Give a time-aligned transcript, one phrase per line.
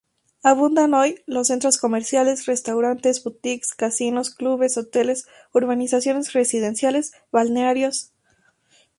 [0.41, 8.11] Abundan hoy los centros comerciales, restaurantes, boutiques, casinos, clubes, hoteles, urbanizaciones residenciales, balnearios.